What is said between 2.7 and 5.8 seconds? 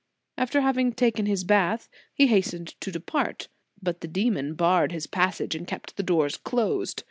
to depart, but the demon barred his passage and